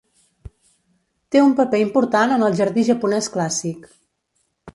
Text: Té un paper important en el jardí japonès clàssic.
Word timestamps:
Té 1.35 1.43
un 1.47 1.53
paper 1.59 1.81
important 1.83 2.33
en 2.39 2.47
el 2.47 2.57
jardí 2.61 2.87
japonès 2.89 3.29
clàssic. 3.37 3.87